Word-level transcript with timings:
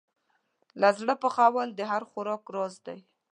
له 0.81 0.89
زړه 0.99 1.13
پخول 1.21 1.69
د 1.75 1.81
هر 1.91 2.01
خوراک 2.09 2.43
راز 2.55 2.75
دی. 2.85 2.99